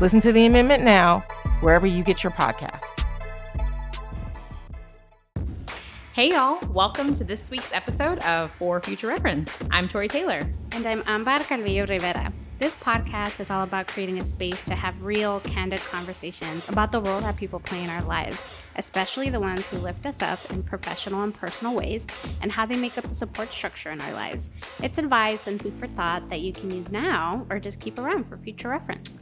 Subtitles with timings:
[0.00, 1.20] Listen to the amendment now,
[1.60, 3.06] wherever you get your podcasts.
[6.12, 6.58] Hey, y'all.
[6.68, 9.56] Welcome to this week's episode of For Future Reference.
[9.70, 10.52] I'm Tori Taylor.
[10.72, 12.32] And I'm Ambar Calvillo Rivera.
[12.58, 17.00] This podcast is all about creating a space to have real, candid conversations about the
[17.00, 20.64] role that people play in our lives, especially the ones who lift us up in
[20.64, 22.04] professional and personal ways,
[22.42, 24.50] and how they make up the support structure in our lives.
[24.82, 28.24] It's advice and food for thought that you can use now or just keep around
[28.24, 29.20] for future reference.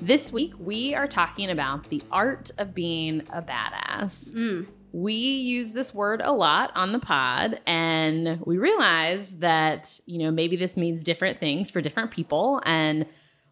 [0.00, 4.32] This week, we are talking about the art of being a badass.
[4.32, 4.66] Mm.
[4.92, 10.30] We use this word a lot on the pod, and we realize that, you know,
[10.30, 12.62] maybe this means different things for different people.
[12.64, 13.06] And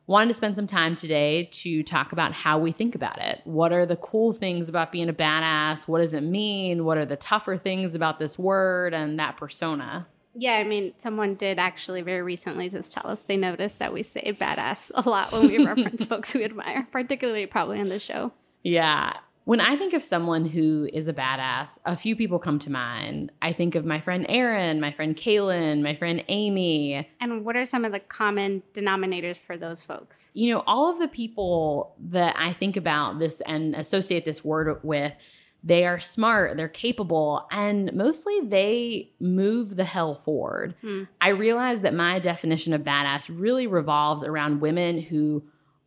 [0.06, 3.40] wanted to spend some time today to talk about how we think about it.
[3.44, 5.88] What are the cool things about being a badass?
[5.88, 6.84] What does it mean?
[6.84, 10.06] What are the tougher things about this word and that persona?
[10.38, 14.02] Yeah, I mean, someone did actually very recently just tell us they noticed that we
[14.02, 18.32] say badass a lot when we reference folks we admire, particularly probably on the show.
[18.62, 19.14] Yeah.
[19.44, 23.30] When I think of someone who is a badass, a few people come to mind.
[23.40, 27.08] I think of my friend Erin, my friend Kaylin, my friend Amy.
[27.20, 30.32] And what are some of the common denominators for those folks?
[30.34, 34.80] You know, all of the people that I think about this and associate this word
[34.82, 35.16] with
[35.62, 40.74] they are smart, they're capable, and mostly they move the hell forward.
[40.80, 41.04] Hmm.
[41.20, 45.42] I realize that my definition of badass really revolves around women who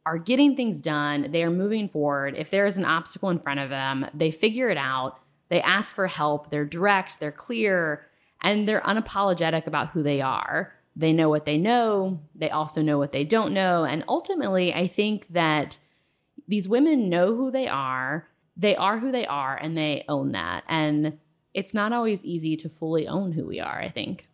[0.05, 2.35] are getting things done, they are moving forward.
[2.37, 5.93] If there is an obstacle in front of them, they figure it out, they ask
[5.93, 8.05] for help, they're direct, they're clear,
[8.41, 10.73] and they're unapologetic about who they are.
[10.95, 13.85] They know what they know, they also know what they don't know.
[13.85, 15.79] And ultimately, I think that
[16.47, 18.27] these women know who they are
[18.59, 20.63] they are who they are and they own that.
[20.67, 21.17] And
[21.53, 24.27] it's not always easy to fully own who we are, I think.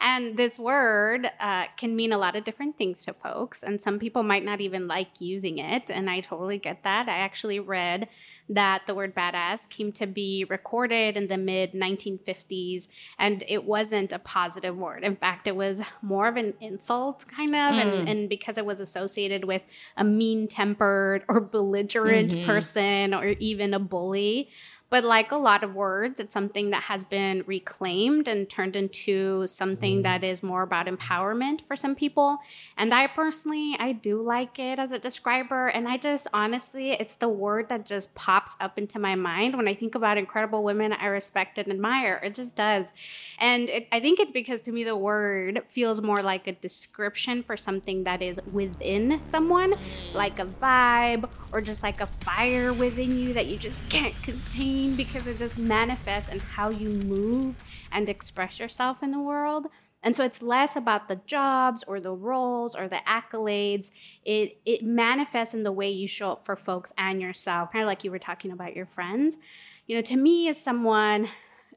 [0.00, 3.98] And this word uh, can mean a lot of different things to folks, and some
[3.98, 5.90] people might not even like using it.
[5.90, 7.08] And I totally get that.
[7.08, 8.08] I actually read
[8.48, 12.88] that the word badass came to be recorded in the mid 1950s,
[13.18, 15.04] and it wasn't a positive word.
[15.04, 17.82] In fact, it was more of an insult, kind of, mm.
[17.82, 19.62] and, and because it was associated with
[19.96, 22.46] a mean tempered or belligerent mm-hmm.
[22.46, 24.48] person or even a bully.
[24.94, 29.44] But like a lot of words, it's something that has been reclaimed and turned into
[29.48, 30.02] something mm.
[30.04, 32.38] that is more about empowerment for some people.
[32.76, 35.66] And I personally, I do like it as a describer.
[35.66, 39.66] And I just honestly, it's the word that just pops up into my mind when
[39.66, 42.20] I think about incredible women I respect and admire.
[42.22, 42.92] It just does.
[43.40, 47.42] And it, I think it's because to me, the word feels more like a description
[47.42, 49.74] for something that is within someone,
[50.14, 54.83] like a vibe or just like a fire within you that you just can't contain
[54.92, 59.66] because it just manifests in how you move and express yourself in the world.
[60.02, 63.90] And so it's less about the jobs or the roles or the accolades.
[64.22, 67.86] It it manifests in the way you show up for folks and yourself, kind of
[67.86, 69.38] like you were talking about your friends.
[69.86, 71.28] You know, to me, as someone,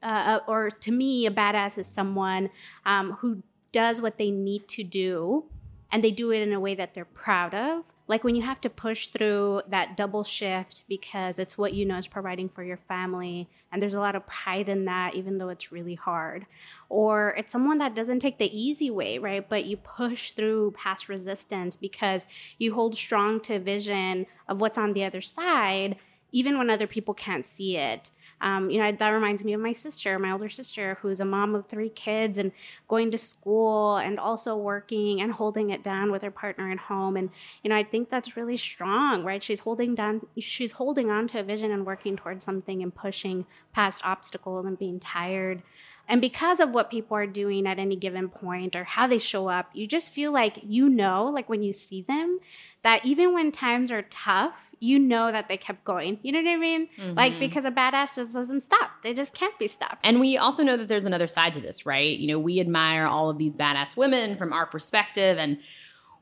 [0.02, 2.50] uh, or to me, a badass is someone
[2.84, 3.42] um, who
[3.72, 5.44] does what they need to do
[5.90, 7.84] and they do it in a way that they're proud of.
[8.06, 11.96] Like when you have to push through that double shift because it's what you know
[11.96, 15.50] is providing for your family, and there's a lot of pride in that, even though
[15.50, 16.46] it's really hard.
[16.88, 19.46] Or it's someone that doesn't take the easy way, right?
[19.46, 22.24] But you push through past resistance because
[22.58, 25.96] you hold strong to a vision of what's on the other side,
[26.32, 28.10] even when other people can't see it.
[28.40, 31.54] Um, you know, that reminds me of my sister, my older sister, who's a mom
[31.54, 32.52] of three kids and
[32.86, 37.16] going to school and also working and holding it down with her partner at home.
[37.16, 37.30] And,
[37.62, 39.42] you know, I think that's really strong, right?
[39.42, 43.46] She's holding down, she's holding on to a vision and working towards something and pushing
[43.72, 45.62] past obstacles and being tired.
[46.08, 49.48] And because of what people are doing at any given point or how they show
[49.48, 52.38] up, you just feel like you know, like when you see them,
[52.82, 56.18] that even when times are tough, you know that they kept going.
[56.22, 56.88] You know what I mean?
[56.96, 57.14] Mm-hmm.
[57.14, 59.02] Like because a badass just doesn't stop.
[59.02, 59.98] They just can't be stopped.
[60.02, 62.18] And we also know that there's another side to this, right?
[62.18, 65.58] You know, we admire all of these badass women from our perspective and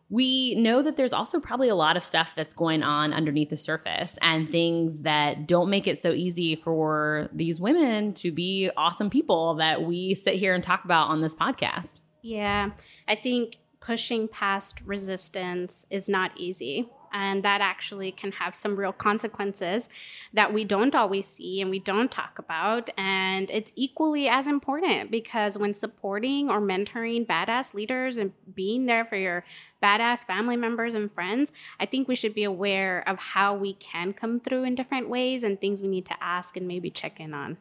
[0.09, 3.57] we know that there's also probably a lot of stuff that's going on underneath the
[3.57, 9.11] surface and things that don't make it so easy for these women to be awesome
[9.11, 12.01] people that we sit here and talk about on this podcast.
[12.23, 12.71] Yeah,
[13.09, 18.93] I think pushing past resistance is not easy, And that actually can have some real
[18.93, 19.89] consequences
[20.33, 22.91] that we don't always see and we don't talk about.
[22.99, 29.05] And it's equally as important because when supporting or mentoring badass leaders and being there
[29.05, 29.45] for your
[29.83, 34.13] badass family members and friends, I think we should be aware of how we can
[34.13, 37.35] come through in different ways and things we need to ask and maybe check in
[37.35, 37.59] on.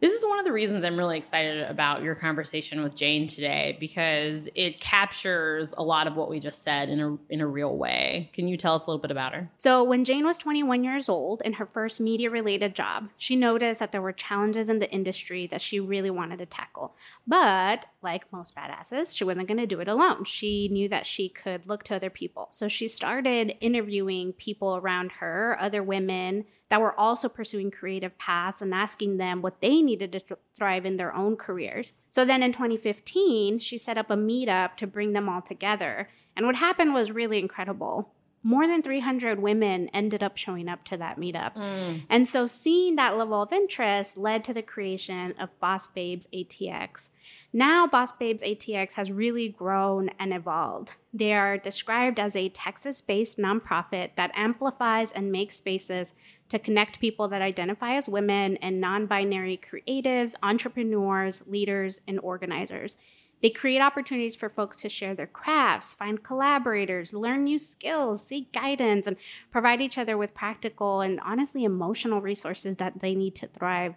[0.00, 3.76] This is one of the reasons I'm really excited about your conversation with Jane today
[3.78, 7.76] because it captures a lot of what we just said in a in a real
[7.76, 8.30] way.
[8.32, 9.50] Can you tell us a little bit about her?
[9.58, 13.78] So, when Jane was 21 years old in her first media related job, she noticed
[13.80, 16.94] that there were challenges in the industry that she really wanted to tackle.
[17.26, 20.24] But, like most badasses, she wasn't going to do it alone.
[20.24, 22.48] She knew that she could look to other people.
[22.52, 28.62] So, she started interviewing people around her, other women that were also pursuing creative paths
[28.62, 31.94] and asking them what they needed to th- thrive in their own careers.
[32.08, 36.08] So then in 2015, she set up a meetup to bring them all together.
[36.36, 40.96] And what happened was really incredible more than 300 women ended up showing up to
[40.96, 41.54] that meetup.
[41.54, 42.04] Mm.
[42.08, 47.10] And so seeing that level of interest led to the creation of Boss Babes ATX.
[47.52, 50.94] Now, Boss Babes ATX has really grown and evolved.
[51.12, 56.14] They are described as a Texas based nonprofit that amplifies and makes spaces
[56.48, 62.96] to connect people that identify as women and non binary creatives, entrepreneurs, leaders, and organizers.
[63.42, 68.52] They create opportunities for folks to share their crafts, find collaborators, learn new skills, seek
[68.52, 69.16] guidance, and
[69.50, 73.94] provide each other with practical and honestly emotional resources that they need to thrive.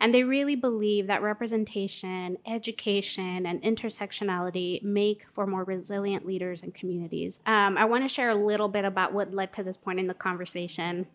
[0.00, 6.74] And they really believe that representation, education, and intersectionality make for more resilient leaders and
[6.74, 7.38] communities.
[7.46, 10.06] Um, I want to share a little bit about what led to this point in
[10.06, 11.06] the conversation.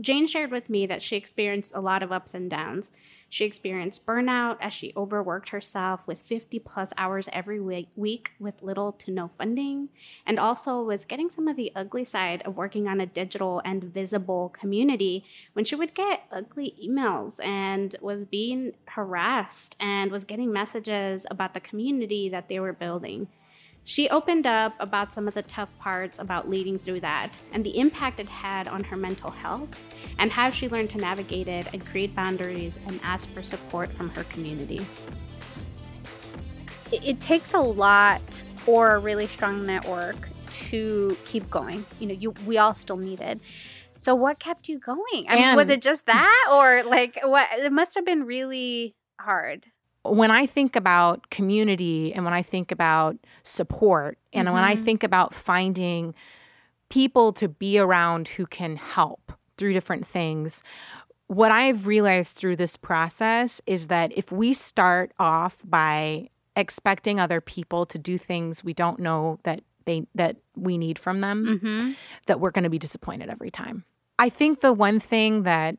[0.00, 2.90] Jane shared with me that she experienced a lot of ups and downs.
[3.28, 8.90] She experienced burnout as she overworked herself with 50 plus hours every week with little
[8.90, 9.90] to no funding,
[10.26, 13.84] and also was getting some of the ugly side of working on a digital and
[13.84, 20.52] visible community when she would get ugly emails and was being harassed and was getting
[20.52, 23.28] messages about the community that they were building.
[23.86, 27.78] She opened up about some of the tough parts about leading through that and the
[27.78, 29.78] impact it had on her mental health
[30.18, 34.08] and how she learned to navigate it and create boundaries and ask for support from
[34.10, 34.86] her community.
[36.92, 40.16] It takes a lot or a really strong network
[40.48, 41.84] to keep going.
[42.00, 43.38] You know, you we all still need it.
[43.98, 45.26] So what kept you going?
[45.28, 49.66] I mean, was it just that or like what it must have been really hard
[50.04, 54.54] when I think about community and when I think about support and mm-hmm.
[54.54, 54.84] when I mm-hmm.
[54.84, 56.14] think about finding
[56.90, 60.62] people to be around who can help through different things,
[61.26, 67.40] what I've realized through this process is that if we start off by expecting other
[67.40, 71.92] people to do things we don't know that they that we need from them, mm-hmm.
[72.26, 73.84] that we're going to be disappointed every time.
[74.18, 75.76] I think the one thing that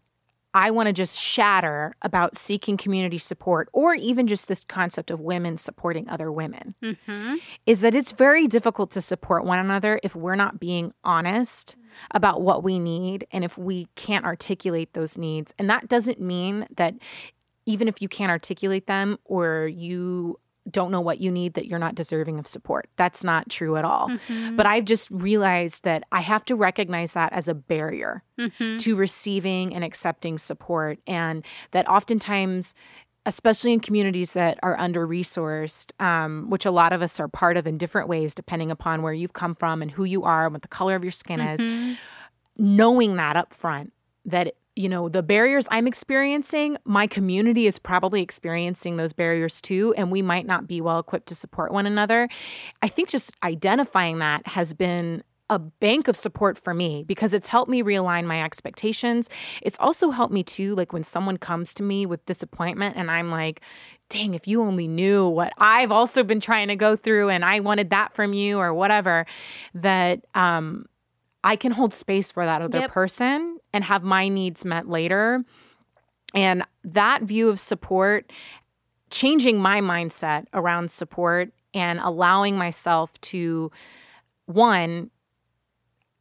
[0.56, 5.20] I want to just shatter about seeking community support or even just this concept of
[5.20, 7.36] women supporting other women mm-hmm.
[7.66, 11.76] is that it's very difficult to support one another if we're not being honest
[12.12, 15.54] about what we need and if we can't articulate those needs.
[15.60, 16.94] And that doesn't mean that
[17.66, 21.80] even if you can't articulate them or you don't know what you need that you're
[21.80, 22.90] not deserving of support.
[22.98, 24.10] That's not true at all.
[24.10, 24.56] Mm-hmm.
[24.56, 28.78] But I've just realized that I have to recognize that as a barrier mm-hmm.
[28.78, 31.00] to receiving and accepting support.
[31.06, 32.74] And that oftentimes,
[33.28, 37.58] especially in communities that are under resourced, um, which a lot of us are part
[37.58, 40.54] of in different ways, depending upon where you've come from and who you are and
[40.54, 41.92] what the color of your skin mm-hmm.
[41.92, 41.98] is,
[42.58, 43.94] knowing that up front,
[44.26, 49.94] that you know, the barriers I'm experiencing, my community is probably experiencing those barriers too,
[49.98, 52.28] and we might not be well equipped to support one another.
[52.82, 57.48] I think just identifying that has been a bank of support for me because it's
[57.48, 59.30] helped me realign my expectations.
[59.62, 63.30] It's also helped me too, like when someone comes to me with disappointment and I'm
[63.30, 63.62] like,
[64.10, 67.60] dang, if you only knew what I've also been trying to go through and I
[67.60, 69.28] wanted that from you or whatever,
[69.76, 70.88] that um,
[71.46, 72.92] I can hold space for that other yep.
[72.92, 75.46] person and have my needs met later.
[76.34, 78.34] And that view of support,
[79.12, 83.72] changing my mindset around support and allowing myself to,
[84.48, 85.12] one,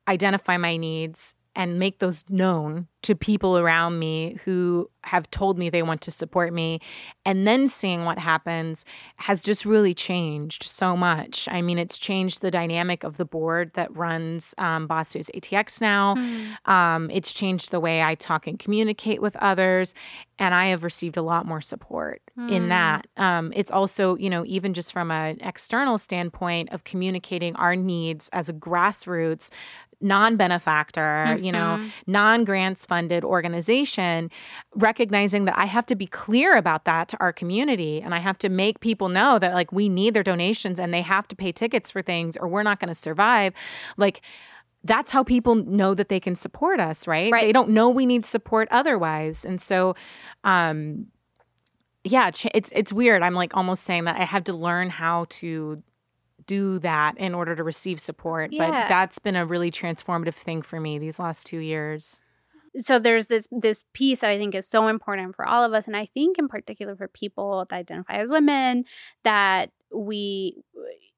[0.07, 5.69] identify my needs and make those known to people around me who have told me
[5.69, 6.81] they want to support me
[7.27, 12.41] and then seeing what happens has just really changed so much i mean it's changed
[12.41, 16.47] the dynamic of the board that runs um, boss babes atx now mm.
[16.67, 19.95] um, it's changed the way i talk and communicate with others
[20.39, 22.51] and i have received a lot more support mm.
[22.51, 22.69] in hmm.
[22.71, 27.77] that um, it's also you know even just from an external standpoint of communicating our
[27.77, 29.51] needs as a grassroots
[30.01, 31.45] non benefactor, mm-hmm.
[31.45, 31.89] you know, mm-hmm.
[32.07, 34.31] non grants funded organization,
[34.75, 38.39] recognizing that I have to be clear about that to our community and I have
[38.39, 41.53] to make people know that like we need their donations and they have to pay
[41.53, 43.53] tickets for things or we're not going to survive.
[43.97, 44.23] Like,
[44.85, 47.33] that's how people know that they can support us, right?
[47.33, 47.45] right?
[47.45, 49.45] They don't know we need support otherwise.
[49.45, 49.97] And so,
[50.45, 51.07] um,
[52.05, 53.23] yeah, it's it's weird.
[53.23, 55.83] I'm like almost saying that I have to learn how to
[56.47, 58.53] do that in order to receive support.
[58.53, 58.71] Yeah.
[58.71, 62.21] But that's been a really transformative thing for me these last two years.
[62.77, 65.87] So there's this this piece that I think is so important for all of us,
[65.87, 68.85] and I think in particular for people that identify as women,
[69.23, 70.57] that we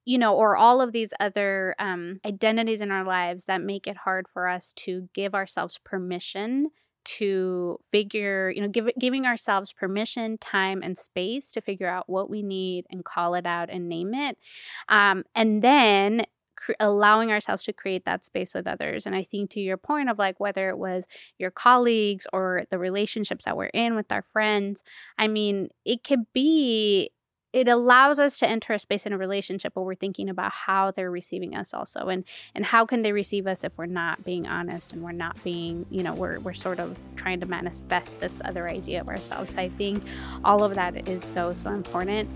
[0.07, 3.97] you know, or all of these other um, identities in our lives that make it
[3.97, 6.71] hard for us to give ourselves permission
[7.07, 12.29] to figure, you know, give, giving ourselves permission, time, and space to figure out what
[12.29, 14.37] we need and call it out and name it.
[14.89, 19.07] Um, and then cr- allowing ourselves to create that space with others.
[19.07, 21.07] And I think to your point of like whether it was
[21.39, 24.83] your colleagues or the relationships that we're in with our friends,
[25.19, 27.11] I mean, it could be
[27.53, 30.91] it allows us to enter a space in a relationship where we're thinking about how
[30.91, 32.25] they're receiving us also and
[32.55, 35.87] and how can they receive us if we're not being honest and we're not being
[35.91, 39.53] you know we're, we're sort of trying to manifest this other idea of ourselves.
[39.53, 40.05] So i think
[40.45, 42.29] all of that is so so important.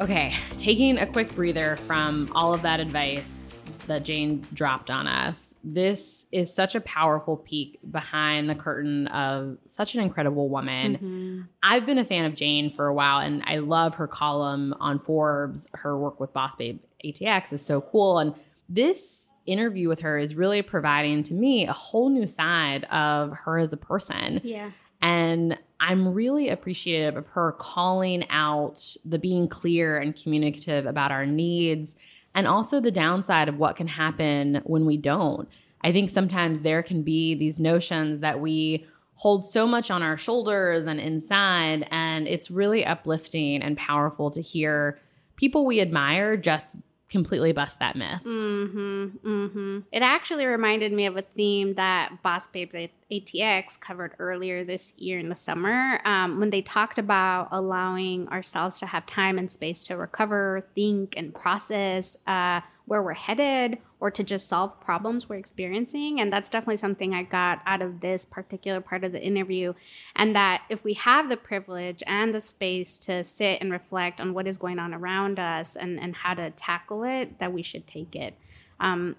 [0.00, 3.45] Okay taking a quick breather from all of that advice
[3.86, 5.54] that Jane dropped on us.
[5.64, 10.94] This is such a powerful peek behind the curtain of such an incredible woman.
[10.94, 11.40] Mm-hmm.
[11.62, 14.98] I've been a fan of Jane for a while and I love her column on
[14.98, 15.66] Forbes.
[15.74, 18.18] Her work with Boss Babe ATX is so cool.
[18.18, 18.34] And
[18.68, 23.58] this interview with her is really providing to me a whole new side of her
[23.58, 24.40] as a person.
[24.42, 24.70] Yeah.
[25.00, 31.26] And I'm really appreciative of her calling out the being clear and communicative about our
[31.26, 31.96] needs
[32.36, 35.48] and also the downside of what can happen when we don't.
[35.82, 40.18] I think sometimes there can be these notions that we hold so much on our
[40.18, 44.98] shoulders and inside, and it's really uplifting and powerful to hear
[45.36, 46.76] people we admire just
[47.08, 48.22] completely bust that myth.
[48.24, 49.78] Mm-hmm, mm-hmm.
[49.92, 55.18] It actually reminded me of a theme that Boss Babes ATX covered earlier this year
[55.18, 59.84] in the summer um, when they talked about allowing ourselves to have time and space
[59.84, 65.36] to recover, think, and process uh, where we're headed or to just solve problems we're
[65.36, 66.20] experiencing.
[66.20, 69.74] And that's definitely something I got out of this particular part of the interview.
[70.14, 74.34] And that if we have the privilege and the space to sit and reflect on
[74.34, 77.86] what is going on around us and, and how to tackle it, that we should
[77.86, 78.34] take it.
[78.78, 79.16] Um,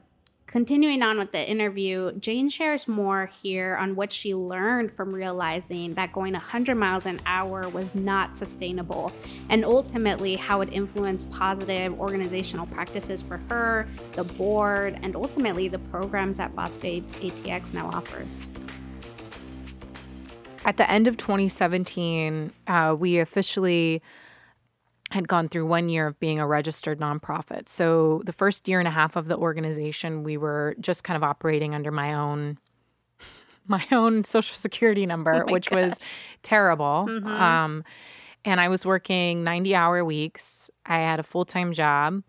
[0.47, 5.93] Continuing on with the interview, Jane shares more here on what she learned from realizing
[5.95, 9.11] that going 100 miles an hour was not sustainable,
[9.49, 15.79] and ultimately how it influenced positive organizational practices for her, the board, and ultimately the
[15.79, 18.49] programs that Boss Babes ATX now offers.
[20.63, 24.01] At the end of 2017, uh, we officially
[25.11, 27.69] had gone through one year of being a registered nonprofit.
[27.69, 31.23] So the first year and a half of the organization, we were just kind of
[31.23, 32.57] operating under my own
[33.67, 35.89] my own social security number, oh which gosh.
[35.89, 35.99] was
[36.43, 37.05] terrible.
[37.07, 37.27] Mm-hmm.
[37.27, 37.83] Um,
[38.45, 40.69] and I was working 90 hour weeks.
[40.85, 42.23] I had a full time job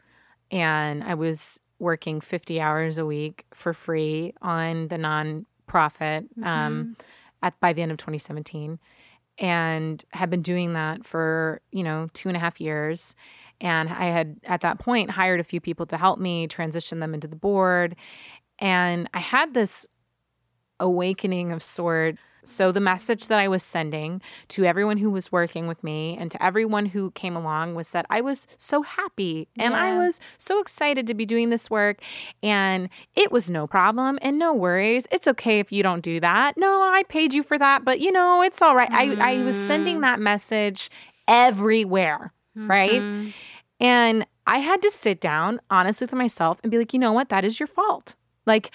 [0.50, 6.92] and I was working 50 hours a week for free on the nonprofit um, mm-hmm.
[7.42, 8.78] at by the end of 2017
[9.38, 13.14] and had been doing that for, you know, two and a half years.
[13.60, 17.14] And I had, at that point, hired a few people to help me transition them
[17.14, 17.96] into the board.
[18.58, 19.86] And I had this
[20.80, 22.16] awakening of sort
[22.48, 26.30] so, the message that I was sending to everyone who was working with me and
[26.30, 29.84] to everyone who came along was that I was so happy and yeah.
[29.84, 32.00] I was so excited to be doing this work.
[32.42, 35.06] And it was no problem and no worries.
[35.12, 36.56] It's okay if you don't do that.
[36.56, 38.90] No, I paid you for that, but you know, it's all right.
[38.90, 39.20] Mm-hmm.
[39.20, 40.02] I, I was sending mm-hmm.
[40.02, 40.90] that message
[41.26, 42.70] everywhere, mm-hmm.
[42.70, 43.34] right?
[43.78, 47.28] And I had to sit down, honest with myself, and be like, you know what?
[47.28, 48.16] That is your fault.
[48.46, 48.70] Like,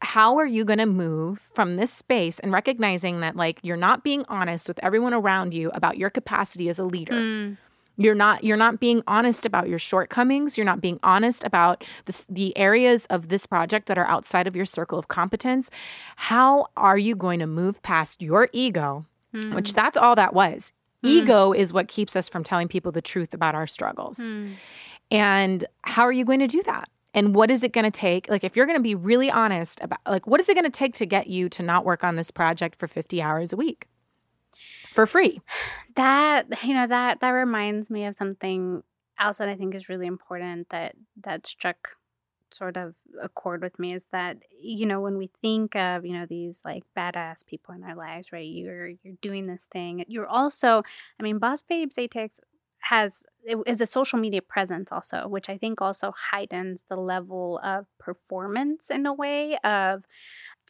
[0.00, 4.04] how are you going to move from this space and recognizing that like you're not
[4.04, 7.56] being honest with everyone around you about your capacity as a leader mm.
[7.96, 12.26] you're not you're not being honest about your shortcomings you're not being honest about the,
[12.28, 15.68] the areas of this project that are outside of your circle of competence
[16.16, 19.54] how are you going to move past your ego mm.
[19.54, 20.72] which that's all that was
[21.04, 21.08] mm.
[21.08, 24.52] ego is what keeps us from telling people the truth about our struggles mm.
[25.10, 26.88] and how are you going to do that
[27.18, 28.28] and what is it going to take?
[28.28, 30.70] Like if you're going to be really honest about like what is it going to
[30.70, 33.88] take to get you to not work on this project for 50 hours a week?
[34.94, 35.40] For free.
[35.96, 38.82] That you know that that reminds me of something
[39.18, 40.94] else that i think is really important that
[41.24, 41.96] that struck
[42.52, 46.24] sort of accord with me is that you know when we think of you know
[46.24, 48.46] these like badass people in our lives right?
[48.46, 50.04] You're you're doing this thing.
[50.06, 50.82] You're also
[51.18, 52.38] i mean boss babes ATX
[52.90, 53.24] has
[53.66, 58.90] is a social media presence also which i think also heightens the level of performance
[58.90, 60.04] in a way of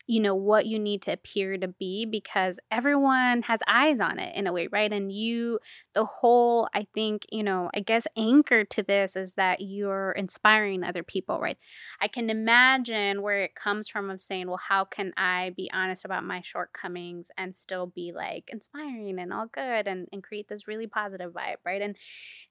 [0.09, 4.35] you know what you need to appear to be because everyone has eyes on it
[4.35, 4.93] in a way right?
[4.93, 5.61] And you
[5.95, 10.83] the whole i think you know i guess anchor to this is that you're inspiring
[10.85, 11.59] other people right?
[12.01, 16.05] I can imagine where it comes from of saying well how can i be honest
[16.05, 20.69] about my shortcomings and still be like inspiring and all good and, and create this
[20.69, 21.83] really positive vibe right?
[21.83, 21.97] And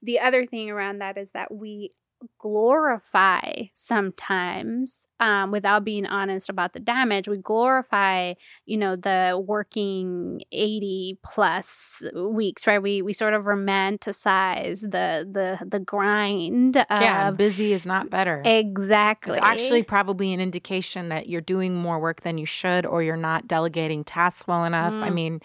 [0.02, 1.92] the other thing around that is that we
[2.38, 8.34] glorify sometimes um, without being honest about the damage we glorify
[8.66, 12.82] you know the working 80 plus weeks right?
[12.82, 18.42] We we sort of romanticize the the the grind of, yeah busy is not better.
[18.44, 19.36] Exactly.
[19.36, 23.16] it's actually probably an indication that you're doing more work than you should or you're
[23.16, 24.94] not delegating tasks well enough.
[24.94, 25.02] Mm.
[25.02, 25.40] i mean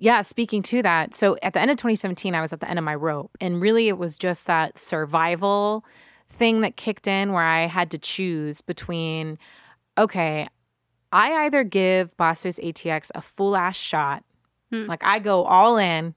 [0.00, 1.14] yeah, speaking to that.
[1.14, 3.36] So at the end of 2017, I was at the end of my rope.
[3.38, 5.84] And really, it was just that survival
[6.30, 9.38] thing that kicked in where I had to choose between,
[9.98, 10.48] okay,
[11.12, 14.24] I either give Babes ATX a full ass shot,
[14.70, 14.86] hmm.
[14.86, 16.14] like I go all in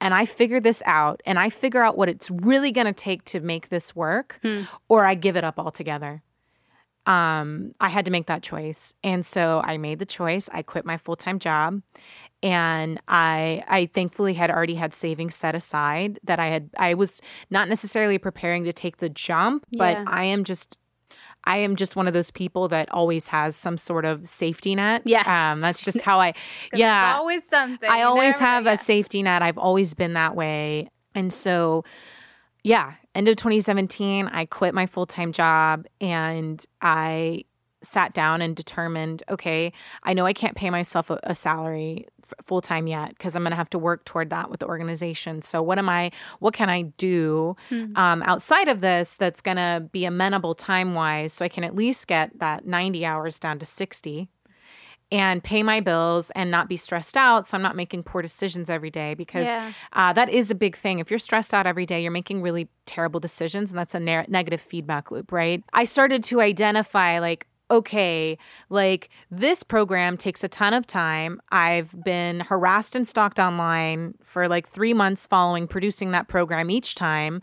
[0.00, 3.24] and I figure this out and I figure out what it's really going to take
[3.24, 4.62] to make this work, hmm.
[4.88, 6.22] or I give it up altogether
[7.06, 8.94] um, I had to make that choice.
[9.02, 10.48] And so I made the choice.
[10.52, 11.82] I quit my full time job.
[12.44, 17.22] And I I thankfully had already had savings set aside that I had I was
[17.50, 20.04] not necessarily preparing to take the jump, but yeah.
[20.06, 20.78] I am just
[21.44, 25.02] I am just one of those people that always has some sort of safety net.
[25.04, 25.52] Yeah.
[25.52, 26.34] Um, that's just how I,
[26.72, 27.14] yeah.
[27.16, 27.88] always something.
[27.88, 29.42] I always have a safety net.
[29.42, 30.88] I've always been that way.
[31.14, 31.84] And so
[32.62, 37.44] yeah, end of 2017, I quit my full time job and I
[37.82, 39.72] sat down and determined okay,
[40.02, 42.06] I know I can't pay myself a, a salary
[42.42, 45.42] full time yet because I'm going to have to work toward that with the organization.
[45.42, 46.10] So, what am I,
[46.40, 47.96] what can I do mm-hmm.
[47.96, 51.74] um, outside of this that's going to be amenable time wise so I can at
[51.74, 54.28] least get that 90 hours down to 60?
[55.12, 57.46] and pay my bills and not be stressed out.
[57.46, 59.72] So I'm not making poor decisions every day because yeah.
[59.92, 60.98] uh, that is a big thing.
[60.98, 64.26] If you're stressed out every day, you're making really terrible decisions, and that's a ne-
[64.28, 65.62] negative feedback loop, right?
[65.72, 71.40] I started to identify like, okay, like this program takes a ton of time.
[71.50, 76.94] I've been harassed and stalked online for like three months following producing that program each
[76.94, 77.40] time.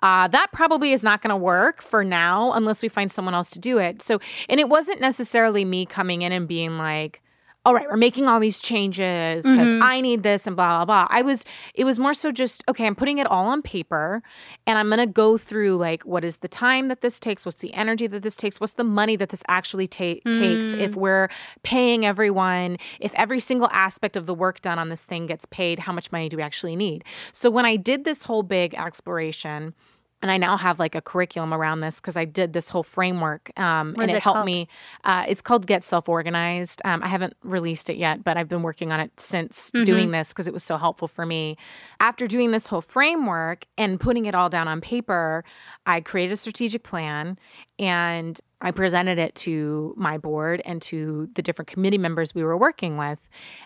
[0.00, 3.50] Uh, that probably is not going to work for now unless we find someone else
[3.50, 4.00] to do it.
[4.00, 7.20] So, and it wasn't necessarily me coming in and being like,
[7.68, 9.82] all right, we're making all these changes because mm-hmm.
[9.82, 11.06] I need this and blah, blah, blah.
[11.10, 14.22] I was, it was more so just, okay, I'm putting it all on paper
[14.66, 17.44] and I'm going to go through like, what is the time that this takes?
[17.44, 18.58] What's the energy that this takes?
[18.58, 20.34] What's the money that this actually ta- mm.
[20.34, 20.68] takes?
[20.68, 21.28] If we're
[21.62, 25.80] paying everyone, if every single aspect of the work done on this thing gets paid,
[25.80, 27.04] how much money do we actually need?
[27.32, 29.74] So when I did this whole big exploration,
[30.20, 33.52] and I now have like a curriculum around this because I did this whole framework
[33.56, 34.46] um, and it, it helped called?
[34.46, 34.68] me.
[35.04, 36.82] Uh, it's called Get Self Organized.
[36.84, 39.84] Um, I haven't released it yet, but I've been working on it since mm-hmm.
[39.84, 41.56] doing this because it was so helpful for me.
[42.00, 45.44] After doing this whole framework and putting it all down on paper,
[45.86, 47.38] I created a strategic plan
[47.78, 52.56] and I presented it to my board and to the different committee members we were
[52.56, 53.20] working with.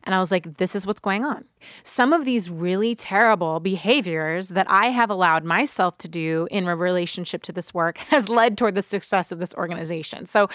[0.04, 1.46] And I was like, this is what's going on.
[1.82, 6.76] Some of these really terrible behaviors that I have allowed myself to do in a
[6.76, 10.26] relationship to this work has led toward the success of this organization.
[10.26, 10.48] So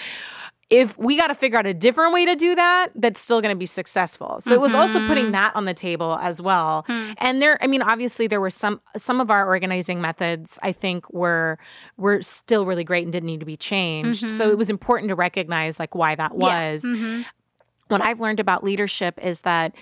[0.70, 3.54] if we got to figure out a different way to do that that's still going
[3.54, 4.54] to be successful so mm-hmm.
[4.54, 5.32] it was also putting mm-hmm.
[5.32, 7.14] that on the table as well mm.
[7.18, 11.10] and there i mean obviously there were some some of our organizing methods i think
[11.10, 11.58] were
[11.96, 14.36] were still really great and didn't need to be changed mm-hmm.
[14.36, 16.90] so it was important to recognize like why that was yeah.
[16.90, 17.22] mm-hmm.
[17.88, 19.74] what i've learned about leadership is that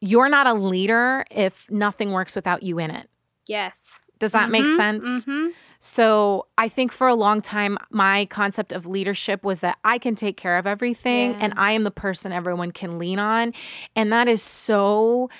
[0.00, 3.08] you're not a leader if nothing works without you in it
[3.46, 4.76] yes does that make mm-hmm.
[4.76, 5.48] sense mm-hmm.
[5.82, 10.14] So I think for a long time, my concept of leadership was that I can
[10.14, 11.38] take care of everything yeah.
[11.40, 13.54] and I am the person everyone can lean on.
[13.96, 15.30] And that is so,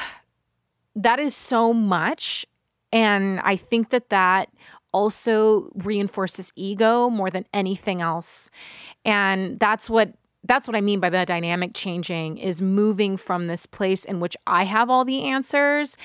[0.96, 2.44] that is so much.
[2.92, 4.48] And I think that that
[4.92, 8.50] also reinforces ego more than anything else.
[9.04, 10.12] And that's what
[10.44, 14.36] that's what I mean by the dynamic changing is moving from this place in which
[14.46, 15.96] I have all the answers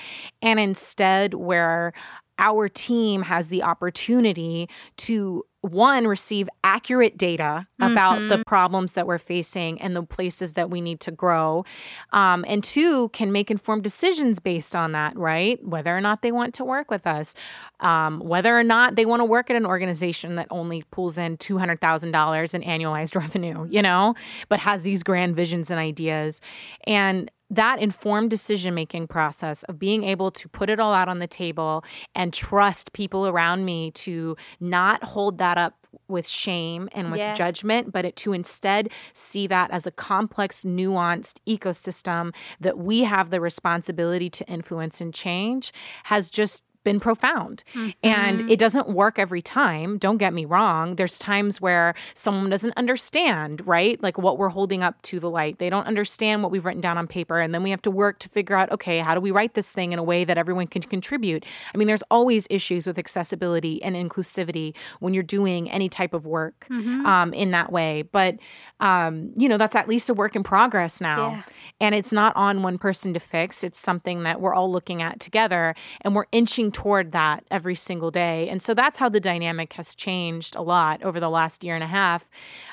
[0.42, 1.92] and instead where
[2.38, 8.28] our team has the opportunity to one receive accurate data about mm-hmm.
[8.28, 11.64] the problems that we're facing and the places that we need to grow
[12.12, 16.30] um, and two can make informed decisions based on that right whether or not they
[16.30, 17.34] want to work with us
[17.80, 21.36] um, whether or not they want to work at an organization that only pulls in
[21.36, 24.14] $200000 in annualized revenue you know
[24.48, 26.40] but has these grand visions and ideas
[26.86, 31.18] and that informed decision making process of being able to put it all out on
[31.18, 31.84] the table
[32.14, 35.74] and trust people around me to not hold that up
[36.06, 37.34] with shame and with yeah.
[37.34, 43.30] judgment, but it, to instead see that as a complex, nuanced ecosystem that we have
[43.30, 45.72] the responsibility to influence and change
[46.04, 47.64] has just been profound.
[47.74, 47.90] Mm-hmm.
[48.02, 49.98] And it doesn't work every time.
[49.98, 50.96] Don't get me wrong.
[50.96, 54.02] There's times where someone doesn't understand, right?
[54.02, 55.58] Like what we're holding up to the light.
[55.58, 57.40] They don't understand what we've written down on paper.
[57.40, 59.70] And then we have to work to figure out, okay, how do we write this
[59.70, 61.44] thing in a way that everyone can contribute?
[61.74, 66.26] I mean, there's always issues with accessibility and inclusivity when you're doing any type of
[66.26, 67.04] work mm-hmm.
[67.04, 68.02] um, in that way.
[68.02, 68.36] But,
[68.80, 71.30] um, you know, that's at least a work in progress now.
[71.30, 71.42] Yeah.
[71.80, 75.20] And it's not on one person to fix, it's something that we're all looking at
[75.20, 78.48] together and we're inching toward that every single day.
[78.48, 81.84] And so that's how the dynamic has changed a lot over the last year and
[81.84, 82.30] a half.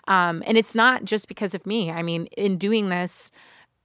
[0.08, 1.92] Um, and it's not just because of me.
[1.92, 3.32] I mean, in doing this,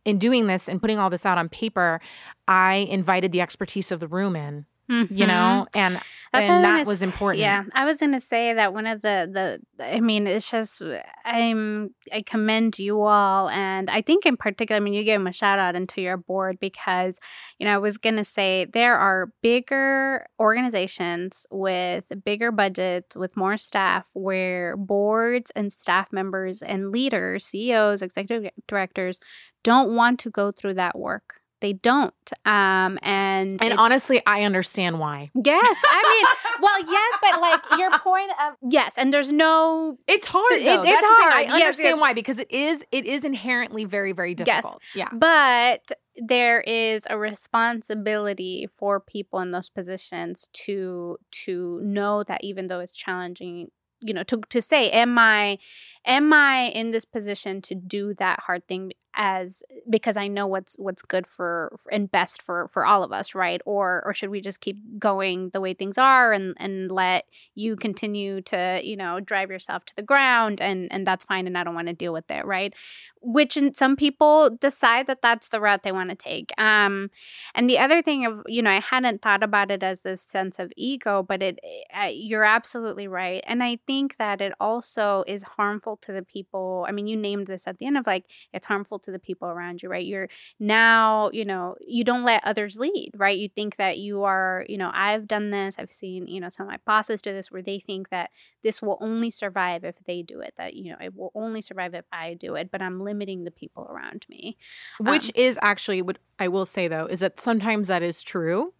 [0.05, 2.01] in doing this and putting all this out on paper,
[2.49, 4.67] I invited the expertise of the room in.
[4.91, 5.17] Mm-hmm.
[5.17, 6.01] You know, and
[6.33, 7.41] That's and that was important.
[7.41, 10.83] Yeah, I was going to say that one of the the I mean, it's just
[11.25, 15.29] I'm I commend you all, and I think in particular, I mean, you gave them
[15.29, 17.21] a shout out into your board because
[17.59, 23.37] you know I was going to say there are bigger organizations with bigger budgets with
[23.37, 29.21] more staff where boards and staff members and leaders, CEOs, executive directors
[29.63, 32.15] don't want to go through that work they don't.
[32.45, 35.31] Um, and and honestly, I understand why.
[35.35, 39.99] Yes, I mean, well, yes, but like your point of yes, and there's no.
[40.07, 40.53] It's hard.
[40.53, 41.33] It, it's hard.
[41.33, 44.83] I understand yes, why because it is it is inherently very very difficult.
[44.95, 52.23] Yes, yeah, but there is a responsibility for people in those positions to to know
[52.25, 53.69] that even though it's challenging
[54.01, 55.59] you know to to say am i
[56.05, 60.77] am i in this position to do that hard thing as because I know what's
[60.79, 63.61] what's good for and best for for all of us, right?
[63.67, 67.77] Or or should we just keep going the way things are and and let you
[67.77, 71.65] continue to you know drive yourself to the ground and and that's fine and I
[71.65, 72.73] don't want to deal with it, right?
[73.21, 76.53] Which some people decide that that's the route they want to take.
[76.57, 77.11] Um,
[77.55, 80.59] and the other thing of you know I hadn't thought about it as this sense
[80.59, 81.59] of ego, but it
[81.99, 86.87] uh, you're absolutely right, and I think that it also is harmful to the people.
[86.89, 89.49] I mean, you named this at the end of like it's harmful to the people
[89.49, 90.05] around you, right?
[90.05, 93.39] You're now, you know, you don't let others lead, right?
[93.39, 95.77] You think that you are, you know, I've done this.
[95.79, 98.31] I've seen, you know, some of my bosses do this where they think that
[98.63, 101.95] this will only survive if they do it, that, you know, it will only survive
[101.95, 104.57] if I do it, but I'm limiting the people around me.
[104.99, 108.75] Which um, is actually what I will say though, is that sometimes that is true.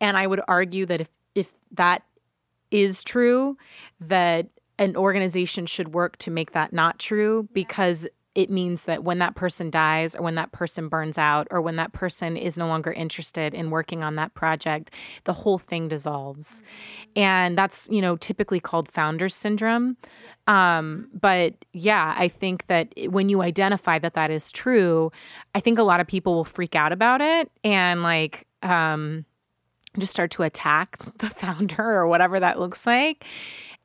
[0.00, 2.02] And I would argue that if, if that
[2.70, 3.56] is true,
[4.00, 9.18] that an organization should work to make that not true because it means that when
[9.18, 12.66] that person dies or when that person burns out or when that person is no
[12.66, 14.90] longer interested in working on that project
[15.24, 16.60] the whole thing dissolves.
[17.16, 19.96] And that's you know typically called founders syndrome.
[20.46, 25.10] Um, but yeah i think that when you identify that that is true
[25.54, 29.24] i think a lot of people will freak out about it and like um,
[29.98, 33.24] just start to attack the founder or whatever that looks like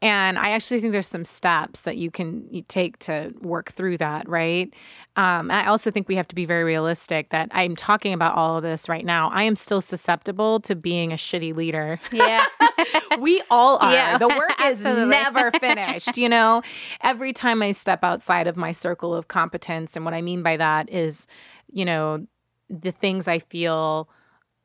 [0.02, 4.30] and I actually think there's some steps that you can take to work through that,
[4.30, 4.74] right?
[5.18, 8.56] Um, I also think we have to be very realistic that I'm talking about all
[8.56, 9.30] of this right now.
[9.34, 12.00] I am still susceptible to being a shitty leader.
[12.14, 12.46] Yeah.
[13.20, 13.92] we all are.
[13.92, 16.62] Yeah, the work is never finished, you know?
[17.02, 20.56] Every time I step outside of my circle of competence, and what I mean by
[20.56, 21.28] that is,
[21.70, 22.26] you know,
[22.70, 24.10] the things I feel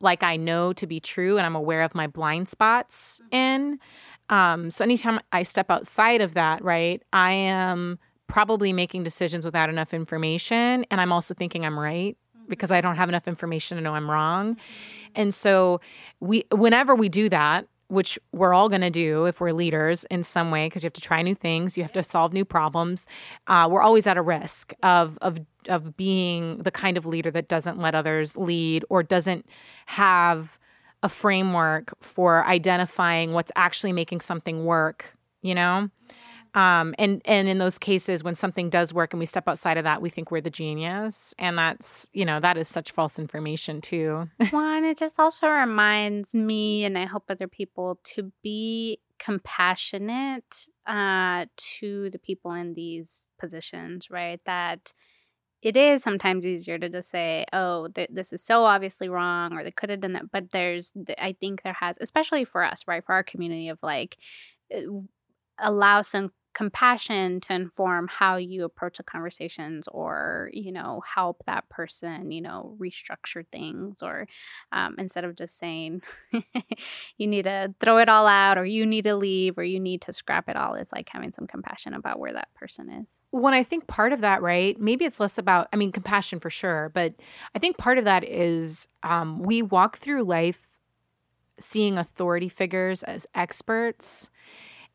[0.01, 3.81] like I know to be true and I'm aware of my blind spots in.
[4.31, 9.69] Um, so anytime I step outside of that, right, I am probably making decisions without
[9.69, 10.85] enough information.
[10.91, 12.17] And I'm also thinking I'm right
[12.49, 14.57] because I don't have enough information to know I'm wrong.
[15.15, 15.81] And so
[16.21, 20.25] we whenever we do that, which we're all going to do if we're leaders in
[20.25, 23.07] some way because you have to try new things you have to solve new problems
[23.47, 27.49] uh, we're always at a risk of of of being the kind of leader that
[27.49, 29.47] doesn't let others lead or doesn't
[29.87, 30.59] have
[31.05, 35.91] a framework for identifying what's actually making something work, you know?
[36.55, 39.85] Um, and and in those cases, when something does work and we step outside of
[39.85, 43.81] that, we think we're the genius, and that's you know that is such false information
[43.81, 44.29] too.
[44.51, 51.47] One, it just also reminds me, and I hope other people to be compassionate uh,
[51.57, 54.41] to the people in these positions, right?
[54.47, 54.93] That
[55.65, 59.65] it is sometimes easier to just say, "Oh, th- this is so obviously wrong," or
[59.65, 60.31] they could have done that.
[60.31, 64.17] But there's, I think there has, especially for us, right, for our community of like,
[64.75, 64.81] uh,
[65.59, 71.69] allow some compassion to inform how you approach the conversations or you know help that
[71.69, 74.27] person you know restructure things or
[74.73, 76.03] um, instead of just saying
[77.19, 80.01] you need to throw it all out or you need to leave or you need
[80.01, 83.09] to scrap it all it's like having some compassion about where that person is.
[83.31, 86.51] When i think part of that right maybe it's less about i mean compassion for
[86.51, 87.15] sure but
[87.55, 90.75] i think part of that is um, we walk through life
[91.59, 94.29] seeing authority figures as experts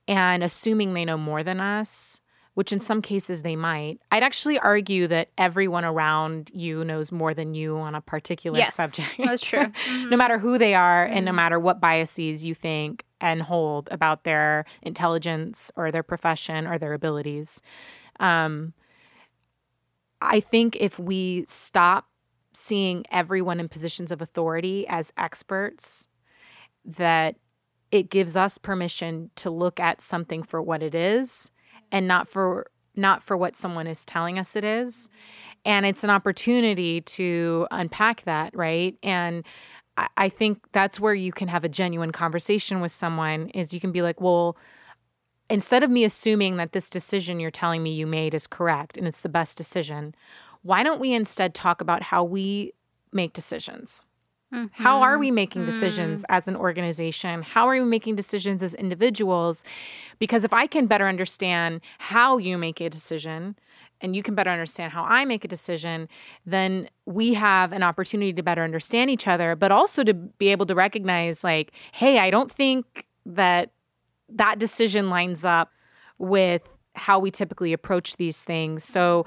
[0.09, 2.19] and assuming they know more than us,
[2.55, 3.99] which in some cases they might.
[4.11, 8.73] I'd actually argue that everyone around you knows more than you on a particular yes,
[8.73, 9.09] subject.
[9.17, 9.67] That's true.
[9.89, 10.09] Mm-hmm.
[10.09, 11.15] no matter who they are mm-hmm.
[11.15, 11.35] and no mm-hmm.
[11.35, 16.93] matter what biases you think and hold about their intelligence or their profession or their
[16.93, 17.61] abilities.
[18.19, 18.73] Um,
[20.21, 22.07] I think if we stop
[22.53, 26.07] seeing everyone in positions of authority as experts,
[26.83, 27.35] that
[27.91, 31.51] it gives us permission to look at something for what it is
[31.91, 35.07] and not for not for what someone is telling us it is.
[35.63, 38.97] And it's an opportunity to unpack that right?
[39.03, 39.45] And
[39.99, 43.79] I, I think that's where you can have a genuine conversation with someone is you
[43.79, 44.57] can be like well
[45.49, 49.07] instead of me assuming that this decision you're telling me you made is correct and
[49.07, 50.15] it's the best decision
[50.61, 52.73] why don't we instead talk about how we
[53.11, 54.05] make decisions
[54.53, 54.83] Mm-hmm.
[54.83, 56.35] How are we making decisions mm-hmm.
[56.35, 57.43] as an organization?
[57.43, 59.63] How are we making decisions as individuals?
[60.17, 63.55] Because if I can better understand how you make a decision
[64.01, 66.07] and you can better understand how I make a decision,
[66.45, 70.65] then we have an opportunity to better understand each other, but also to be able
[70.65, 73.71] to recognize, like, hey, I don't think that
[74.29, 75.71] that decision lines up
[76.17, 76.61] with
[76.95, 78.83] how we typically approach these things.
[78.83, 79.25] So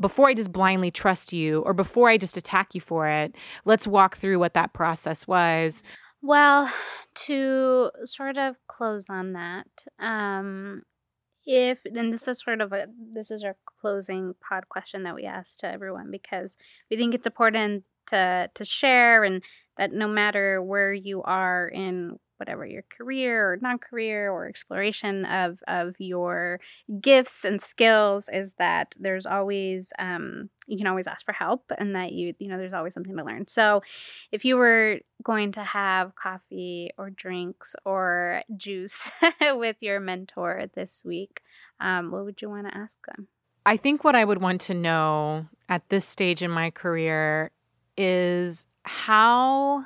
[0.00, 3.34] before I just blindly trust you or before I just attack you for it,
[3.64, 5.82] let's walk through what that process was.
[6.22, 6.72] Well,
[7.26, 9.66] to sort of close on that,
[9.98, 10.82] um,
[11.46, 15.24] if then this is sort of a this is our closing pod question that we
[15.24, 16.56] ask to everyone because
[16.90, 19.42] we think it's important to to share and
[19.78, 25.60] that no matter where you are in whatever your career or non-career or exploration of
[25.68, 26.58] of your
[27.00, 31.94] gifts and skills is that there's always um, you can always ask for help and
[31.94, 33.46] that you you know there's always something to learn.
[33.46, 33.82] So
[34.32, 41.04] if you were going to have coffee or drinks or juice with your mentor this
[41.04, 41.42] week
[41.80, 43.28] um, what would you want to ask them?
[43.66, 47.50] I think what i would want to know at this stage in my career
[47.96, 49.84] is how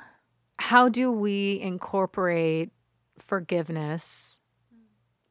[0.65, 2.71] how do we incorporate
[3.19, 4.39] forgiveness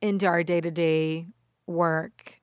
[0.01, 1.27] into our day to day
[1.66, 2.37] work?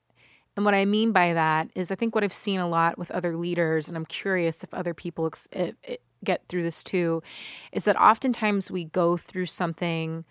[0.57, 3.09] And what I mean by that is, I think what I've seen a lot with
[3.09, 7.23] other leaders, and I'm curious if other people ex- it, it get through this too,
[7.71, 10.25] is that oftentimes we go through something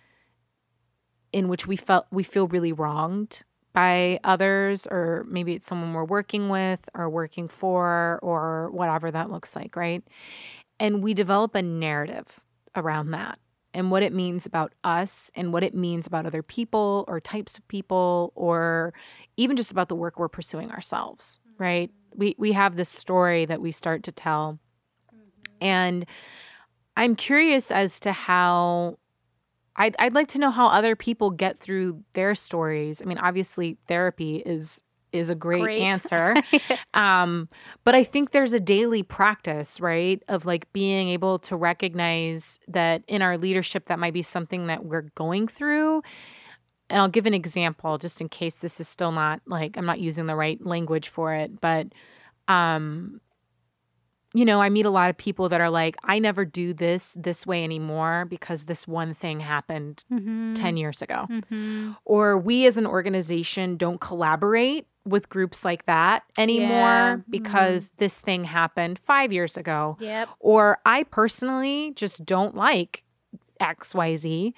[1.32, 3.42] in which we felt we feel really wronged
[3.72, 9.30] by others, or maybe it's someone we're working with or working for, or whatever that
[9.30, 10.04] looks like, right?
[10.78, 12.38] And we develop a narrative
[12.76, 13.38] around that
[13.72, 17.56] and what it means about us and what it means about other people or types
[17.56, 18.92] of people or
[19.36, 21.62] even just about the work we're pursuing ourselves, mm-hmm.
[21.62, 21.90] right?
[22.14, 24.58] We we have this story that we start to tell.
[25.14, 25.52] Mm-hmm.
[25.60, 26.06] And
[26.96, 28.98] I'm curious as to how
[29.76, 33.00] I'd, I'd like to know how other people get through their stories.
[33.00, 35.82] I mean, obviously, therapy is is a great, great.
[35.82, 36.34] answer.
[36.94, 37.48] um,
[37.84, 43.02] but I think there's a daily practice, right, of like being able to recognize that
[43.08, 46.02] in our leadership, that might be something that we're going through.
[46.88, 50.00] And I'll give an example just in case this is still not like I'm not
[50.00, 51.60] using the right language for it.
[51.60, 51.86] But
[52.48, 53.20] um,
[54.32, 57.16] you know, I meet a lot of people that are like, I never do this
[57.18, 60.54] this way anymore because this one thing happened mm-hmm.
[60.54, 61.26] 10 years ago.
[61.28, 61.92] Mm-hmm.
[62.04, 67.16] Or we as an organization don't collaborate with groups like that anymore yeah.
[67.28, 67.96] because mm-hmm.
[67.98, 69.96] this thing happened five years ago.
[70.00, 70.28] Yep.
[70.38, 73.04] Or I personally just don't like
[73.60, 74.52] XYZ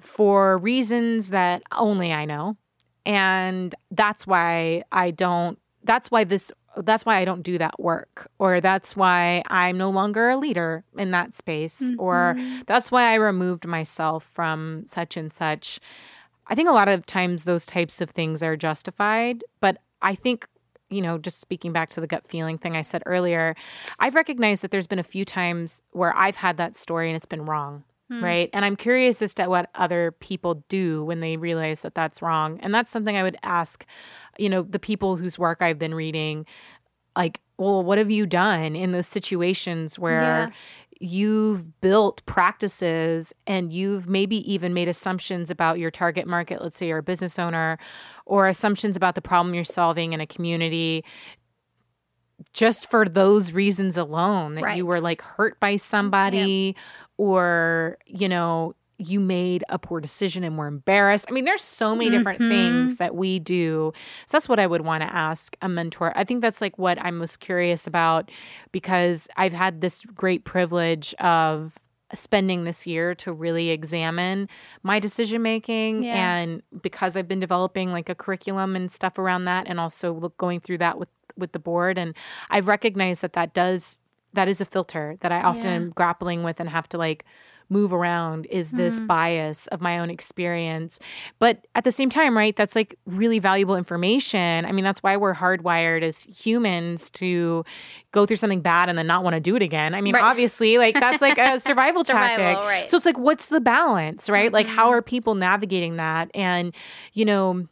[0.00, 2.56] for reasons that only I know.
[3.06, 6.52] And that's why I don't, that's why this
[6.84, 10.84] that's why I don't do that work, or that's why I'm no longer a leader
[10.96, 12.00] in that space, mm-hmm.
[12.00, 12.36] or
[12.66, 15.80] that's why I removed myself from such and such.
[16.48, 20.48] I think a lot of times those types of things are justified, but I think
[20.90, 23.54] you know, just speaking back to the gut feeling thing I said earlier,
[23.98, 27.26] I've recognized that there's been a few times where I've had that story and it's
[27.26, 27.84] been wrong.
[28.08, 28.24] Hmm.
[28.24, 28.50] Right.
[28.54, 32.58] And I'm curious as to what other people do when they realize that that's wrong.
[32.60, 33.84] And that's something I would ask,
[34.38, 36.46] you know, the people whose work I've been reading,
[37.14, 40.50] like, well, what have you done in those situations where yeah
[41.00, 46.88] you've built practices and you've maybe even made assumptions about your target market, let's say
[46.88, 47.78] you're a business owner,
[48.26, 51.04] or assumptions about the problem you're solving in a community
[52.52, 54.76] just for those reasons alone that right.
[54.76, 56.84] you were like hurt by somebody yep.
[57.16, 61.26] or you know you made a poor decision and were embarrassed.
[61.28, 62.50] I mean, there's so many different mm-hmm.
[62.50, 63.92] things that we do.
[64.26, 66.12] So that's what I would want to ask a mentor.
[66.16, 68.30] I think that's like what I'm most curious about
[68.72, 71.78] because I've had this great privilege of
[72.14, 74.48] spending this year to really examine
[74.82, 76.36] my decision making yeah.
[76.36, 80.36] and because I've been developing like a curriculum and stuff around that and also look,
[80.38, 82.14] going through that with with the board and
[82.50, 83.98] I've recognized that that does
[84.32, 85.74] that is a filter that I often yeah.
[85.74, 87.24] am grappling with and have to like
[87.70, 89.06] move around is this mm-hmm.
[89.06, 90.98] bias of my own experience.
[91.38, 94.64] But at the same time, right, that's like really valuable information.
[94.64, 97.64] I mean, that's why we're hardwired as humans to
[98.12, 99.94] go through something bad and then not want to do it again.
[99.94, 100.24] I mean, right.
[100.24, 102.64] obviously, like that's like a survival, survival tactic.
[102.64, 102.88] Right.
[102.88, 104.46] So it's like, what's the balance, right?
[104.46, 104.54] Mm-hmm.
[104.54, 104.94] Like, how mm-hmm.
[104.94, 106.30] are people navigating that?
[106.34, 106.74] And,
[107.12, 107.66] you know,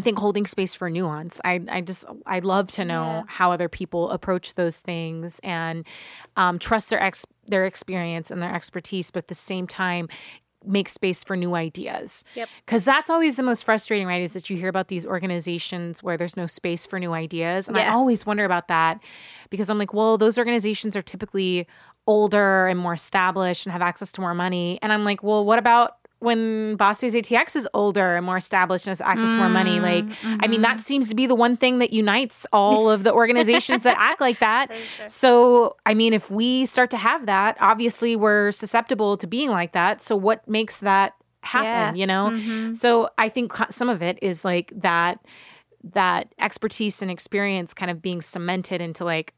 [0.00, 1.42] I think holding space for nuance.
[1.44, 3.22] I I just I love to know yeah.
[3.26, 5.86] how other people approach those things and
[6.38, 10.08] um, trust their ex their experience and their expertise, but at the same time
[10.64, 12.24] make space for new ideas.
[12.34, 12.48] Yep.
[12.64, 14.22] Because that's always the most frustrating, right?
[14.22, 17.68] Is that you hear about these organizations where there's no space for new ideas.
[17.68, 19.00] And I always wonder about that
[19.50, 21.66] because I'm like, well, those organizations are typically
[22.06, 24.78] older and more established and have access to more money.
[24.80, 28.86] And I'm like, well, what about when Boss News ATX is older and more established
[28.86, 29.80] and has access to more money.
[29.80, 30.36] Like, mm-hmm.
[30.40, 30.82] I mean, that mm-hmm.
[30.82, 34.38] seems to be the one thing that unites all of the organizations that act like
[34.40, 34.70] that.
[35.06, 39.72] So, I mean, if we start to have that, obviously we're susceptible to being like
[39.72, 40.00] that.
[40.00, 42.00] So, what makes that happen, yeah.
[42.00, 42.30] you know?
[42.30, 42.72] Mm-hmm.
[42.74, 45.20] So, I think some of it is like that
[45.94, 49.32] that expertise and experience kind of being cemented into like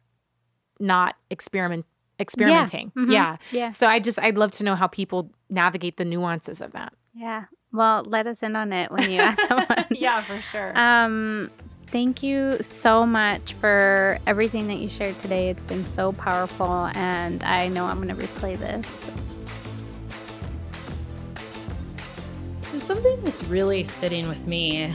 [0.80, 1.86] not experiment
[2.20, 2.92] experimenting.
[2.94, 3.02] Yeah.
[3.02, 3.10] Mm-hmm.
[3.12, 3.36] yeah.
[3.50, 3.70] Yeah.
[3.70, 6.92] So I just I'd love to know how people navigate the nuances of that.
[7.14, 7.44] Yeah.
[7.72, 9.86] Well, let us in on it when you ask someone.
[9.90, 10.78] yeah, for sure.
[10.78, 11.50] Um
[11.88, 15.50] thank you so much for everything that you shared today.
[15.50, 19.06] It's been so powerful and I know I'm going to replay this.
[22.62, 24.90] So something that's really sitting with me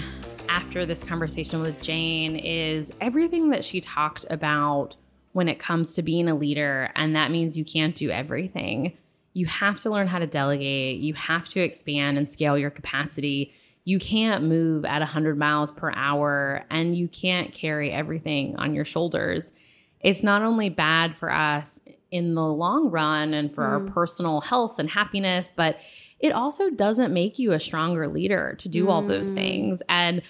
[0.50, 4.98] after this conversation with Jane is everything that she talked about
[5.38, 6.90] when it comes to being a leader.
[6.96, 8.98] And that means you can't do everything.
[9.34, 13.54] You have to learn how to delegate, you have to expand and scale your capacity.
[13.84, 18.84] You can't move at 100 miles per hour and you can't carry everything on your
[18.84, 19.52] shoulders.
[20.00, 23.70] It's not only bad for us in the long run and for mm.
[23.70, 25.78] our personal health and happiness, but
[26.20, 28.90] it also doesn't make you a stronger leader to do mm.
[28.90, 29.36] all those mm.
[29.36, 29.84] things.
[29.88, 30.24] And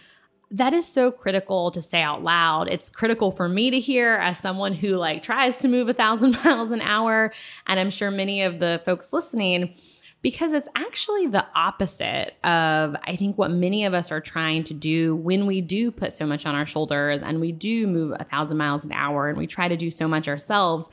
[0.51, 2.69] that is so critical to say out loud.
[2.69, 6.41] It's critical for me to hear as someone who like tries to move a thousand
[6.45, 7.33] miles an hour.
[7.67, 9.75] And I'm sure many of the folks listening,
[10.21, 14.73] because it's actually the opposite of, I think, what many of us are trying to
[14.73, 18.23] do when we do put so much on our shoulders and we do move a
[18.23, 20.87] thousand miles an hour and we try to do so much ourselves.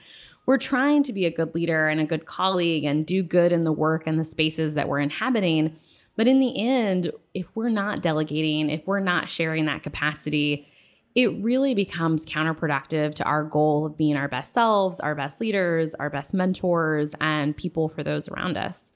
[0.46, 3.64] We're trying to be a good leader and a good colleague and do good in
[3.64, 5.76] the work and the spaces that we're inhabiting.
[6.16, 10.68] But in the end, if we're not delegating, if we're not sharing that capacity,
[11.14, 15.94] it really becomes counterproductive to our goal of being our best selves, our best leaders,
[15.96, 18.92] our best mentors, and people for those around us.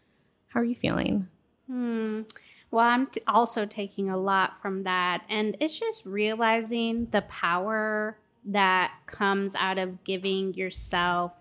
[0.49, 1.29] How are you feeling?
[1.69, 2.23] Hmm.
[2.71, 5.23] Well, I'm t- also taking a lot from that.
[5.29, 11.33] And it's just realizing the power that comes out of giving yourself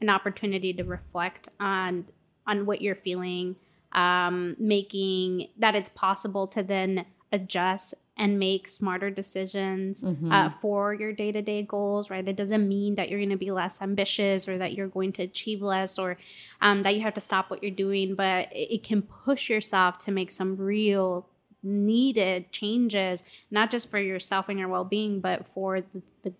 [0.00, 2.06] an opportunity to reflect on
[2.46, 3.56] on what you're feeling
[3.92, 10.32] um, making that it's possible to then adjust and make smarter decisions mm-hmm.
[10.32, 12.26] uh, for your day to day goals, right?
[12.26, 15.22] It doesn't mean that you're going to be less ambitious or that you're going to
[15.22, 16.18] achieve less or
[16.60, 19.98] um, that you have to stop what you're doing, but it, it can push yourself
[19.98, 21.26] to make some real
[21.62, 26.34] needed changes, not just for yourself and your well being, but for the, the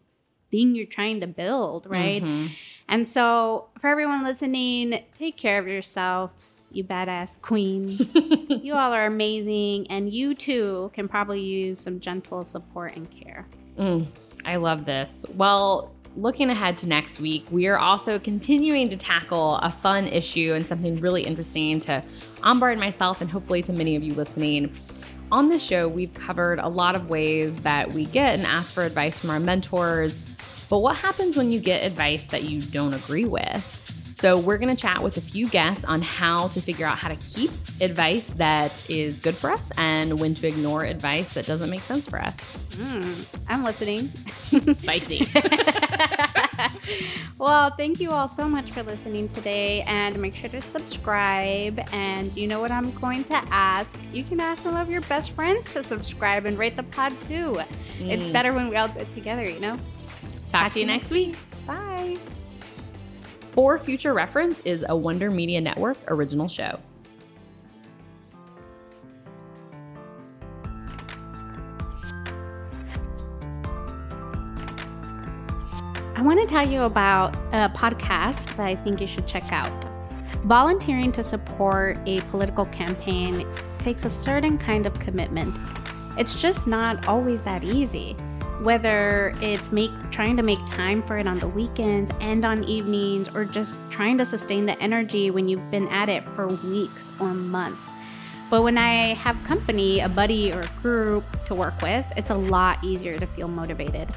[0.50, 2.22] thing you're trying to build, right?
[2.22, 2.46] Mm-hmm.
[2.88, 8.12] And so, for everyone listening, take care of yourselves you badass queens.
[8.14, 13.46] you all are amazing, and you too can probably use some gentle support and care.
[13.78, 14.06] Mm,
[14.44, 15.24] I love this.
[15.34, 20.52] Well, looking ahead to next week, we are also continuing to tackle a fun issue
[20.54, 22.02] and something really interesting to
[22.42, 24.74] Ambar and myself, and hopefully to many of you listening.
[25.30, 28.82] On the show, we've covered a lot of ways that we get and ask for
[28.84, 30.18] advice from our mentors.
[30.70, 33.87] But what happens when you get advice that you don't agree with?
[34.10, 37.08] So, we're going to chat with a few guests on how to figure out how
[37.08, 37.50] to keep
[37.80, 42.08] advice that is good for us and when to ignore advice that doesn't make sense
[42.08, 42.36] for us.
[42.70, 44.10] Mm, I'm listening.
[44.74, 45.26] Spicy.
[47.38, 51.80] well, thank you all so much for listening today and make sure to subscribe.
[51.92, 53.98] And you know what I'm going to ask?
[54.12, 57.60] You can ask some of your best friends to subscribe and rate the pod too.
[57.98, 58.10] Mm.
[58.10, 59.78] It's better when we all do it together, you know?
[60.48, 61.36] Talk, Talk to you next week.
[61.66, 62.18] Bye.
[63.52, 66.78] For Future Reference is a Wonder Media Network original show.
[76.14, 79.84] I want to tell you about a podcast that I think you should check out.
[80.44, 83.46] Volunteering to support a political campaign
[83.78, 85.58] takes a certain kind of commitment.
[86.18, 88.16] It's just not always that easy
[88.62, 93.34] whether it's make trying to make time for it on the weekends and on evenings
[93.34, 97.34] or just trying to sustain the energy when you've been at it for weeks or
[97.34, 97.92] months.
[98.50, 102.36] But when I have company, a buddy or a group to work with, it's a
[102.36, 104.08] lot easier to feel motivated.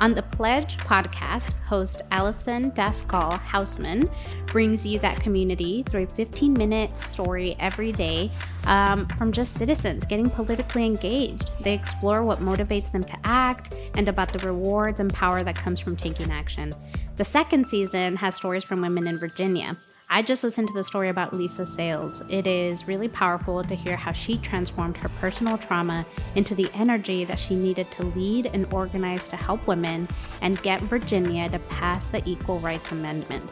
[0.00, 4.08] On the Pledge podcast, host Allison Daskal Hausman
[4.46, 8.30] brings you that community through a 15 minute story every day
[8.66, 11.50] um, from just citizens getting politically engaged.
[11.60, 15.80] They explore what motivates them to act and about the rewards and power that comes
[15.80, 16.72] from taking action.
[17.16, 19.76] The second season has stories from women in Virginia.
[20.10, 22.22] I just listened to the story about Lisa Sales.
[22.30, 27.26] It is really powerful to hear how she transformed her personal trauma into the energy
[27.26, 30.08] that she needed to lead and organize to help women
[30.40, 33.44] and get Virginia to pass the Equal Rights Amendment.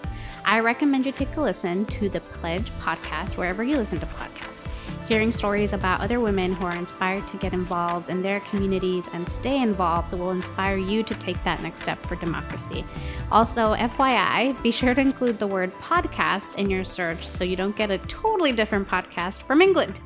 [0.47, 4.67] I recommend you take a listen to the Pledge podcast wherever you listen to podcasts.
[5.07, 9.29] Hearing stories about other women who are inspired to get involved in their communities and
[9.29, 12.85] stay involved will inspire you to take that next step for democracy.
[13.31, 17.77] Also, FYI, be sure to include the word podcast in your search so you don't
[17.77, 20.01] get a totally different podcast from England.